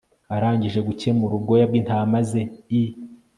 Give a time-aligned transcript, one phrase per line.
[0.35, 2.41] arangije gukemura ubwoya bw'intama ze
[2.79, 2.81] i